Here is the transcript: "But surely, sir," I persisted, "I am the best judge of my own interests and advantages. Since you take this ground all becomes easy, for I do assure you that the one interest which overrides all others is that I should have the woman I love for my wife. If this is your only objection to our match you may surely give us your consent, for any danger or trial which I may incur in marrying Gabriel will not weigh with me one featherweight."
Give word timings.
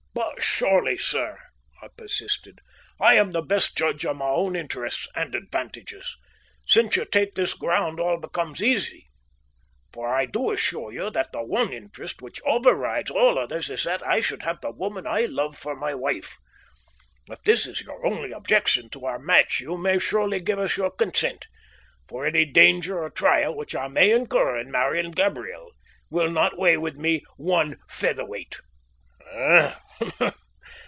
"But 0.13 0.43
surely, 0.43 0.97
sir," 0.97 1.37
I 1.81 1.87
persisted, 1.97 2.59
"I 2.99 3.13
am 3.13 3.31
the 3.31 3.41
best 3.41 3.77
judge 3.77 4.05
of 4.05 4.17
my 4.17 4.27
own 4.27 4.55
interests 4.55 5.07
and 5.15 5.33
advantages. 5.33 6.15
Since 6.65 6.95
you 6.95 7.05
take 7.05 7.33
this 7.35 7.53
ground 7.53 7.99
all 7.99 8.17
becomes 8.17 8.61
easy, 8.61 9.07
for 9.91 10.13
I 10.13 10.25
do 10.27 10.51
assure 10.51 10.91
you 10.91 11.09
that 11.11 11.31
the 11.31 11.43
one 11.43 11.71
interest 11.71 12.21
which 12.21 12.41
overrides 12.45 13.09
all 13.09 13.39
others 13.39 13.69
is 13.69 13.83
that 13.85 14.05
I 14.05 14.19
should 14.19 14.43
have 14.43 14.59
the 14.61 14.71
woman 14.71 15.07
I 15.07 15.21
love 15.21 15.57
for 15.57 15.75
my 15.75 15.93
wife. 15.95 16.37
If 17.29 17.41
this 17.43 17.65
is 17.65 17.81
your 17.81 18.05
only 18.05 18.31
objection 18.31 18.89
to 18.91 19.05
our 19.05 19.19
match 19.19 19.59
you 19.61 19.77
may 19.77 19.97
surely 19.99 20.39
give 20.39 20.59
us 20.59 20.75
your 20.77 20.91
consent, 20.91 21.47
for 22.07 22.25
any 22.25 22.45
danger 22.45 23.01
or 23.01 23.09
trial 23.09 23.55
which 23.55 23.75
I 23.75 23.87
may 23.87 24.11
incur 24.11 24.59
in 24.59 24.69
marrying 24.71 25.11
Gabriel 25.11 25.71
will 26.09 26.29
not 26.29 26.57
weigh 26.59 26.77
with 26.77 26.97
me 26.97 27.23
one 27.37 27.79
featherweight." 27.87 28.57